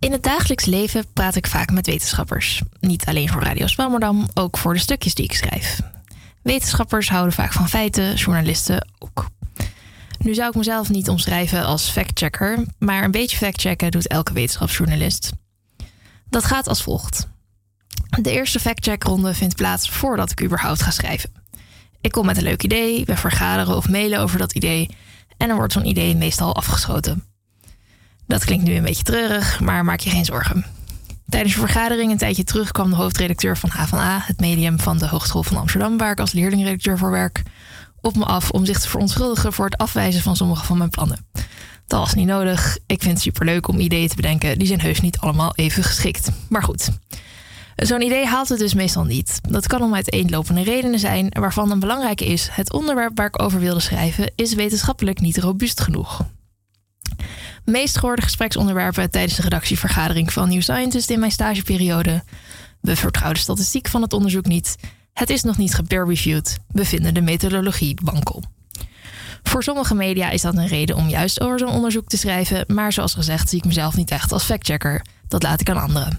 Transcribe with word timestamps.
In 0.00 0.12
het 0.12 0.22
dagelijks 0.22 0.64
leven 0.64 1.12
praat 1.12 1.36
ik 1.36 1.46
vaak 1.46 1.70
met 1.70 1.86
wetenschappers. 1.86 2.62
Niet 2.80 3.06
alleen 3.06 3.28
voor 3.28 3.42
Radio 3.42 3.66
Swammerdam, 3.66 4.28
ook 4.34 4.58
voor 4.58 4.72
de 4.72 4.78
stukjes 4.78 5.14
die 5.14 5.24
ik 5.24 5.34
schrijf. 5.34 5.80
Wetenschappers 6.42 7.08
houden 7.08 7.32
vaak 7.32 7.52
van 7.52 7.68
feiten, 7.68 8.14
journalisten 8.14 8.88
ook. 8.98 9.26
Nu 10.18 10.34
zou 10.34 10.48
ik 10.48 10.54
mezelf 10.54 10.88
niet 10.88 11.08
omschrijven 11.08 11.64
als 11.64 11.90
factchecker, 11.90 12.64
maar 12.78 13.04
een 13.04 13.10
beetje 13.10 13.36
factchecken 13.36 13.90
doet 13.90 14.06
elke 14.06 14.32
wetenschapsjournalist. 14.32 15.30
Dat 16.28 16.44
gaat 16.44 16.68
als 16.68 16.82
volgt. 16.82 17.28
De 18.22 18.30
eerste 18.30 18.60
factcheckronde 18.60 19.34
vindt 19.34 19.56
plaats 19.56 19.90
voordat 19.90 20.30
ik 20.30 20.42
überhaupt 20.42 20.82
ga 20.82 20.90
schrijven. 20.90 21.30
Ik 22.00 22.12
kom 22.12 22.26
met 22.26 22.36
een 22.36 22.42
leuk 22.42 22.62
idee, 22.62 23.04
we 23.04 23.16
vergaderen 23.16 23.76
of 23.76 23.88
mailen 23.88 24.20
over 24.20 24.38
dat 24.38 24.52
idee 24.52 24.96
en 25.36 25.48
dan 25.48 25.56
wordt 25.56 25.72
zo'n 25.72 25.86
idee 25.86 26.16
meestal 26.16 26.56
afgeschoten. 26.56 27.29
Dat 28.30 28.44
klinkt 28.44 28.64
nu 28.64 28.74
een 28.74 28.82
beetje 28.82 29.02
treurig, 29.02 29.60
maar 29.60 29.84
maak 29.84 30.00
je 30.00 30.10
geen 30.10 30.24
zorgen. 30.24 30.64
Tijdens 31.28 31.54
een 31.54 31.60
vergadering 31.60 32.10
een 32.10 32.18
tijdje 32.18 32.44
terug 32.44 32.70
kwam 32.70 32.90
de 32.90 32.96
hoofdredacteur 32.96 33.56
van 33.56 33.70
HVA, 33.70 34.18
het 34.22 34.40
medium 34.40 34.80
van 34.80 34.98
de 34.98 35.06
Hogeschool 35.06 35.42
van 35.42 35.56
Amsterdam, 35.56 35.98
waar 35.98 36.10
ik 36.10 36.20
als 36.20 36.32
leerlingredacteur 36.32 36.98
voor 36.98 37.10
werk, 37.10 37.42
op 38.00 38.16
me 38.16 38.24
af 38.24 38.50
om 38.50 38.64
zich 38.64 38.80
te 38.80 38.88
verontschuldigen 38.88 39.52
voor 39.52 39.64
het 39.64 39.76
afwijzen 39.76 40.22
van 40.22 40.36
sommige 40.36 40.64
van 40.64 40.78
mijn 40.78 40.90
plannen. 40.90 41.26
Dat 41.86 42.00
was 42.00 42.14
niet 42.14 42.26
nodig. 42.26 42.78
Ik 42.86 43.02
vind 43.02 43.12
het 43.12 43.22
superleuk 43.22 43.68
om 43.68 43.78
ideeën 43.78 44.08
te 44.08 44.16
bedenken. 44.16 44.58
Die 44.58 44.66
zijn 44.66 44.80
heus 44.80 45.00
niet 45.00 45.18
allemaal 45.18 45.52
even 45.54 45.82
geschikt. 45.82 46.30
Maar 46.48 46.62
goed. 46.62 46.90
Zo'n 47.76 48.02
idee 48.02 48.26
haalt 48.26 48.48
het 48.48 48.58
dus 48.58 48.74
meestal 48.74 49.04
niet. 49.04 49.40
Dat 49.48 49.66
kan 49.66 49.82
om 49.82 49.94
uiteenlopende 49.94 50.62
redenen 50.62 50.98
zijn, 50.98 51.28
waarvan 51.40 51.70
een 51.70 51.80
belangrijke 51.80 52.26
is: 52.26 52.48
het 52.52 52.72
onderwerp 52.72 53.16
waar 53.16 53.26
ik 53.26 53.42
over 53.42 53.60
wilde 53.60 53.80
schrijven 53.80 54.32
is 54.34 54.54
wetenschappelijk 54.54 55.20
niet 55.20 55.38
robuust 55.38 55.80
genoeg. 55.80 56.24
Meest 57.70 57.98
gehoorde 57.98 58.22
gespreksonderwerpen 58.22 59.10
tijdens 59.10 59.36
de 59.36 59.42
redactievergadering 59.42 60.32
van 60.32 60.48
New 60.48 60.60
Scientist 60.60 61.10
in 61.10 61.18
mijn 61.18 61.32
stageperiode. 61.32 62.22
We 62.80 62.96
vertrouwen 62.96 63.36
de 63.36 63.42
statistiek 63.42 63.88
van 63.88 64.02
het 64.02 64.12
onderzoek 64.12 64.46
niet. 64.46 64.76
Het 65.12 65.30
is 65.30 65.42
nog 65.42 65.56
niet 65.56 65.74
gepeer-reviewed. 65.74 66.58
We 66.68 66.84
vinden 66.84 67.14
de 67.14 67.20
methodologie 67.20 67.98
wankel. 68.02 68.42
Voor 69.42 69.62
sommige 69.62 69.94
media 69.94 70.30
is 70.30 70.42
dat 70.42 70.56
een 70.56 70.66
reden 70.66 70.96
om 70.96 71.08
juist 71.08 71.40
over 71.40 71.58
zo'n 71.58 71.68
onderzoek 71.68 72.08
te 72.08 72.16
schrijven, 72.16 72.64
maar 72.66 72.92
zoals 72.92 73.14
gezegd 73.14 73.48
zie 73.48 73.58
ik 73.58 73.64
mezelf 73.64 73.96
niet 73.96 74.10
echt 74.10 74.32
als 74.32 74.44
factchecker. 74.44 75.04
Dat 75.28 75.42
laat 75.42 75.60
ik 75.60 75.70
aan 75.70 75.82
anderen. 75.82 76.18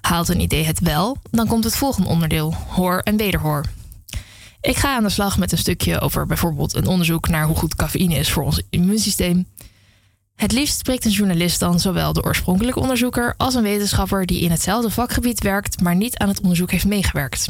Haalt 0.00 0.28
een 0.28 0.40
idee 0.40 0.64
het 0.64 0.80
wel, 0.80 1.16
dan 1.30 1.46
komt 1.46 1.64
het 1.64 1.76
volgende 1.76 2.08
onderdeel: 2.08 2.54
hoor 2.68 2.98
en 2.98 3.16
wederhoor. 3.16 3.64
Ik 4.60 4.76
ga 4.76 4.96
aan 4.96 5.02
de 5.02 5.08
slag 5.08 5.38
met 5.38 5.52
een 5.52 5.58
stukje 5.58 6.00
over 6.00 6.26
bijvoorbeeld 6.26 6.74
een 6.74 6.86
onderzoek 6.86 7.28
naar 7.28 7.46
hoe 7.46 7.56
goed 7.56 7.76
cafeïne 7.76 8.14
is 8.14 8.30
voor 8.30 8.42
ons 8.42 8.62
immuunsysteem. 8.70 9.46
Het 10.34 10.52
liefst 10.52 10.78
spreekt 10.78 11.04
een 11.04 11.10
journalist 11.10 11.60
dan 11.60 11.80
zowel 11.80 12.12
de 12.12 12.22
oorspronkelijke 12.22 12.80
onderzoeker 12.80 13.34
als 13.36 13.54
een 13.54 13.62
wetenschapper 13.62 14.26
die 14.26 14.40
in 14.40 14.50
hetzelfde 14.50 14.90
vakgebied 14.90 15.42
werkt, 15.42 15.80
maar 15.80 15.96
niet 15.96 16.18
aan 16.18 16.28
het 16.28 16.40
onderzoek 16.40 16.70
heeft 16.70 16.86
meegewerkt. 16.86 17.46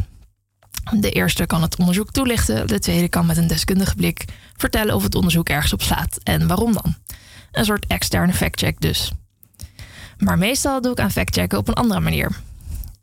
De 0.92 1.10
eerste 1.10 1.46
kan 1.46 1.62
het 1.62 1.76
onderzoek 1.76 2.10
toelichten, 2.10 2.66
de 2.66 2.78
tweede 2.78 3.08
kan 3.08 3.26
met 3.26 3.36
een 3.36 3.46
deskundige 3.46 3.94
blik 3.94 4.24
vertellen 4.56 4.94
of 4.94 5.02
het 5.02 5.14
onderzoek 5.14 5.48
ergens 5.48 5.72
op 5.72 5.82
slaat 5.82 6.18
en 6.22 6.46
waarom 6.46 6.72
dan. 6.72 6.94
Een 7.52 7.64
soort 7.64 7.86
externe 7.86 8.32
factcheck 8.32 8.80
dus. 8.80 9.12
Maar 10.18 10.38
meestal 10.38 10.80
doe 10.80 10.92
ik 10.92 11.00
aan 11.00 11.10
factchecken 11.10 11.58
op 11.58 11.68
een 11.68 11.74
andere 11.74 12.00
manier. 12.00 12.36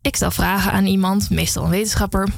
Ik 0.01 0.15
stel 0.15 0.31
vragen 0.31 0.71
aan 0.71 0.85
iemand, 0.85 1.29
meestal 1.29 1.63
een 1.63 1.69
wetenschapper. 1.69 2.29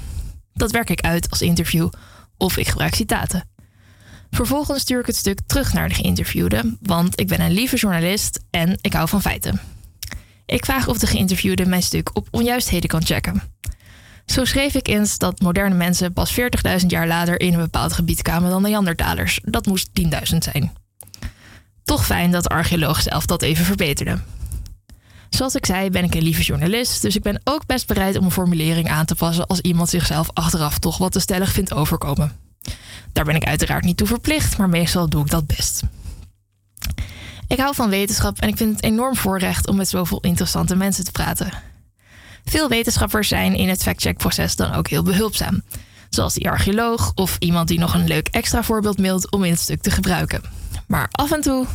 Dat 0.53 0.71
werk 0.71 0.89
ik 0.89 1.01
uit 1.01 1.29
als 1.29 1.41
interview 1.41 1.89
of 2.37 2.57
ik 2.57 2.67
gebruik 2.67 2.95
citaten. 2.95 3.52
Vervolgens 4.33 4.81
stuur 4.81 4.99
ik 4.99 5.05
het 5.05 5.15
stuk 5.15 5.39
terug 5.45 5.73
naar 5.73 5.89
de 5.89 5.95
geïnterviewde, 5.95 6.77
want 6.81 7.19
ik 7.19 7.27
ben 7.27 7.41
een 7.41 7.51
lieve 7.51 7.75
journalist 7.75 8.39
en 8.49 8.77
ik 8.81 8.93
hou 8.93 9.07
van 9.07 9.21
feiten. 9.21 9.59
Ik 10.45 10.65
vraag 10.65 10.87
of 10.87 10.97
de 10.97 11.07
geïnterviewde 11.07 11.65
mijn 11.65 11.83
stuk 11.83 12.09
op 12.13 12.27
onjuistheden 12.31 12.89
kan 12.89 13.05
checken. 13.05 13.41
Zo 14.25 14.45
schreef 14.45 14.73
ik 14.73 14.87
eens 14.87 15.17
dat 15.17 15.41
moderne 15.41 15.75
mensen 15.75 16.13
pas 16.13 16.39
40.000 16.39 16.85
jaar 16.87 17.07
later 17.07 17.39
in 17.39 17.53
een 17.53 17.59
bepaald 17.59 17.93
gebied 17.93 18.21
kwamen 18.21 18.49
dan 18.49 18.61
Neandertalers. 18.61 19.39
Dat 19.43 19.65
moest 19.65 19.89
10.000 20.01 20.09
zijn. 20.37 20.71
Toch 21.83 22.05
fijn 22.05 22.31
dat 22.31 22.43
de 22.43 22.49
archeoloog 22.49 23.01
zelf 23.01 23.25
dat 23.25 23.41
even 23.41 23.65
verbeterde. 23.65 24.19
Zoals 25.29 25.55
ik 25.55 25.65
zei, 25.65 25.89
ben 25.89 26.03
ik 26.03 26.15
een 26.15 26.23
lieve 26.23 26.41
journalist, 26.41 27.01
dus 27.01 27.15
ik 27.15 27.21
ben 27.21 27.41
ook 27.43 27.65
best 27.65 27.87
bereid 27.87 28.17
om 28.17 28.25
een 28.25 28.31
formulering 28.31 28.89
aan 28.89 29.05
te 29.05 29.15
passen 29.15 29.47
als 29.47 29.59
iemand 29.59 29.89
zichzelf 29.89 30.29
achteraf 30.33 30.79
toch 30.79 30.97
wat 30.97 31.11
te 31.11 31.19
stellig 31.19 31.51
vindt 31.51 31.73
overkomen. 31.73 32.42
Daar 33.13 33.25
ben 33.25 33.35
ik 33.35 33.43
uiteraard 33.43 33.83
niet 33.83 33.97
toe 33.97 34.07
verplicht, 34.07 34.57
maar 34.57 34.69
meestal 34.69 35.09
doe 35.09 35.23
ik 35.23 35.29
dat 35.29 35.47
best. 35.47 35.81
Ik 37.47 37.59
hou 37.59 37.75
van 37.75 37.89
wetenschap 37.89 38.39
en 38.39 38.47
ik 38.47 38.57
vind 38.57 38.75
het 38.75 38.83
enorm 38.83 39.15
voorrecht 39.15 39.67
om 39.67 39.75
met 39.75 39.89
zoveel 39.89 40.19
interessante 40.19 40.75
mensen 40.75 41.03
te 41.03 41.11
praten. 41.11 41.51
Veel 42.45 42.69
wetenschappers 42.69 43.27
zijn 43.27 43.55
in 43.55 43.69
het 43.69 43.83
factcheckproces 43.83 44.55
dan 44.55 44.73
ook 44.73 44.87
heel 44.87 45.03
behulpzaam. 45.03 45.63
Zoals 46.09 46.33
die 46.33 46.49
archeoloog 46.49 47.11
of 47.15 47.35
iemand 47.39 47.67
die 47.67 47.79
nog 47.79 47.93
een 47.93 48.07
leuk 48.07 48.27
extra 48.27 48.63
voorbeeld 48.63 48.97
mailt 48.97 49.31
om 49.31 49.43
in 49.43 49.51
het 49.51 49.59
stuk 49.59 49.81
te 49.81 49.91
gebruiken. 49.91 50.43
Maar 50.87 51.07
af 51.11 51.31
en 51.31 51.41
toe. 51.41 51.65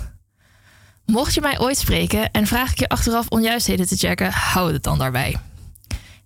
Mocht 1.06 1.34
je 1.34 1.41
mij 1.41 1.60
ooit 1.60 1.78
spreken 1.78 2.31
en 2.31 2.47
vraag 2.47 2.70
ik 2.70 2.78
je 2.78 2.88
achteraf 2.88 3.28
onjuistheden 3.28 3.87
te 3.87 3.97
checken, 3.97 4.32
hou 4.32 4.72
het 4.72 4.82
dan 4.82 4.99
daarbij. 4.99 5.37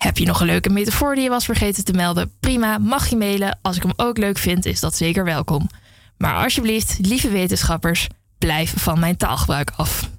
Heb 0.03 0.19
je 0.19 0.27
nog 0.27 0.41
een 0.41 0.47
leuke 0.47 0.71
metafoor 0.71 1.15
die 1.15 1.25
je 1.25 1.31
was 1.31 1.45
vergeten 1.45 1.85
te 1.85 1.93
melden? 1.93 2.33
Prima, 2.41 2.79
mag 2.79 3.09
je 3.09 3.17
mailen. 3.17 3.59
Als 3.63 3.77
ik 3.77 3.83
hem 3.83 3.93
ook 3.97 4.19
leuk 4.19 4.39
vind, 4.39 4.67
is 4.67 4.81
dat 4.81 4.97
zeker 4.97 5.25
welkom. 5.25 5.69
Maar 6.17 6.43
alsjeblieft, 6.43 6.99
lieve 7.01 7.31
wetenschappers, 7.31 8.07
blijf 8.39 8.75
van 8.77 8.99
mijn 8.99 9.17
taalgebruik 9.17 9.73
af. 9.77 10.11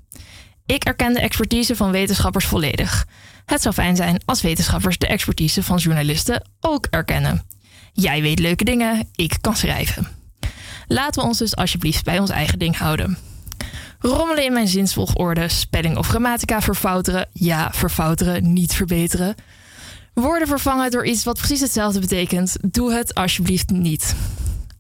Ik 0.66 0.84
erken 0.84 1.14
de 1.14 1.20
expertise 1.20 1.76
van 1.76 1.92
wetenschappers 1.92 2.46
volledig. 2.46 3.08
Het 3.46 3.62
zou 3.62 3.74
fijn 3.74 3.96
zijn 3.96 4.22
als 4.26 4.42
wetenschappers 4.42 4.98
de 4.98 5.08
expertise 5.08 5.64
van 5.64 5.78
journalisten 5.78 6.50
ook 6.60 6.88
erkennen. 6.90 7.44
Jij 7.94 8.22
weet 8.22 8.40
leuke 8.40 8.64
dingen, 8.64 9.10
ik 9.16 9.38
kan 9.42 9.56
schrijven. 9.56 10.08
Laten 10.88 11.22
we 11.22 11.28
ons 11.28 11.38
dus 11.38 11.56
alsjeblieft 11.56 12.04
bij 12.04 12.20
ons 12.20 12.30
eigen 12.30 12.60
ding 12.60 12.78
houden. 12.78 13.18
Rommelen 14.00 14.46
in 14.46 14.54
mijn 14.54 14.68
zinsvolgorde, 14.68 15.48
spelling 15.50 15.98
of 15.98 16.08
grammatica 16.08 16.62
verfouteren. 16.62 17.30
Ja, 17.34 17.72
verfouteren, 17.74 18.54
niet 18.54 18.74
verbeteren. 18.74 19.36
Woorden 20.14 20.48
vervangen 20.48 20.92
door 20.92 21.06
iets 21.06 21.24
wat 21.24 21.38
precies 21.38 21.60
hetzelfde 21.60 22.00
betekent. 22.00 22.56
Doe 22.62 22.94
het 22.94 23.14
alsjeblieft 23.14 23.70
niet. 23.70 24.16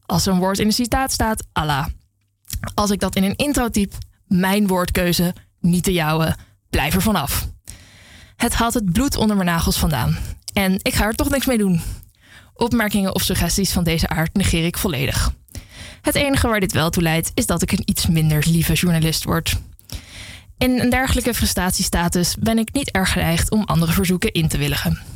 Als 0.05 0.25
een 0.25 0.39
woord 0.39 0.59
in 0.59 0.66
een 0.66 0.73
citaat 0.73 1.11
staat, 1.11 1.44
Allah. 1.51 1.85
Als 2.73 2.91
ik 2.91 2.99
dat 2.99 3.16
in 3.16 3.23
een 3.23 3.35
intro 3.35 3.69
typ, 3.69 3.94
mijn 4.27 4.67
woordkeuze, 4.67 5.35
niet 5.59 5.85
de 5.85 5.94
jouwe. 5.94 6.35
Blijf 6.69 6.95
er 6.95 7.01
vanaf. 7.01 7.47
Het 8.35 8.53
haalt 8.53 8.73
het 8.73 8.91
bloed 8.91 9.17
onder 9.17 9.35
mijn 9.35 9.47
nagels 9.47 9.77
vandaan. 9.77 10.17
En 10.53 10.79
ik 10.81 10.94
ga 10.94 11.05
er 11.05 11.16
toch 11.16 11.29
niks 11.29 11.45
mee 11.45 11.57
doen. 11.57 11.81
Opmerkingen 12.53 13.15
of 13.15 13.21
suggesties 13.21 13.71
van 13.71 13.83
deze 13.83 14.07
aard 14.09 14.33
negeer 14.33 14.65
ik 14.65 14.77
volledig. 14.77 15.33
Het 16.01 16.15
enige 16.15 16.47
waar 16.47 16.59
dit 16.59 16.71
wel 16.71 16.89
toe 16.89 17.03
leidt, 17.03 17.31
is 17.33 17.45
dat 17.45 17.61
ik 17.61 17.71
een 17.71 17.83
iets 17.85 18.07
minder 18.07 18.44
lieve 18.47 18.73
journalist 18.73 19.23
word. 19.23 19.55
In 20.57 20.79
een 20.79 20.89
dergelijke 20.89 21.33
frustatiestatus 21.33 22.35
ben 22.39 22.57
ik 22.57 22.73
niet 22.73 22.91
erg 22.91 23.11
geneigd 23.11 23.51
om 23.51 23.63
andere 23.63 23.91
verzoeken 23.91 24.31
in 24.31 24.47
te 24.47 24.57
willigen. 24.57 25.12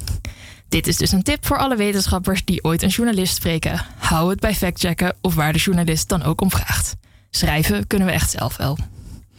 Dit 0.69 0.87
is 0.87 0.97
dus 0.97 1.11
een 1.11 1.23
tip 1.23 1.45
voor 1.45 1.57
alle 1.57 1.75
wetenschappers 1.75 2.45
die 2.45 2.63
ooit 2.63 2.81
een 2.81 2.89
journalist 2.89 3.35
spreken. 3.35 3.85
Hou 3.97 4.29
het 4.29 4.39
bij 4.39 4.55
factchecken 4.55 5.15
of 5.21 5.35
waar 5.35 5.53
de 5.53 5.59
journalist 5.59 6.09
dan 6.09 6.23
ook 6.23 6.41
om 6.41 6.51
vraagt. 6.51 6.95
Schrijven 7.29 7.87
kunnen 7.87 8.07
we 8.07 8.13
echt 8.13 8.29
zelf 8.29 8.57
wel. 8.57 8.77